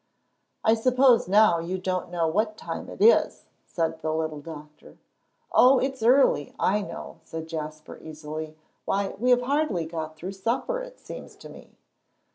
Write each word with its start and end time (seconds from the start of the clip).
"I 0.63 0.73
suppose 0.73 1.27
now 1.27 1.59
you 1.59 1.77
don't 1.77 2.09
know 2.09 2.27
what 2.27 2.57
time 2.57 2.89
it 2.89 3.03
is," 3.03 3.45
said 3.67 4.01
the 4.01 4.11
little 4.11 4.41
Doctor. 4.41 4.97
"Oh, 5.51 5.77
it's 5.77 6.01
early, 6.01 6.55
I 6.59 6.81
know," 6.81 7.19
said 7.23 7.47
Jasper, 7.47 7.99
easily; 8.01 8.55
"why, 8.85 9.09
we 9.19 9.29
have 9.29 9.43
hardly 9.43 9.85
got 9.85 10.15
through 10.15 10.31
supper, 10.31 10.81
it 10.81 10.99
seems 10.99 11.35
to 11.35 11.49
me." 11.49 11.77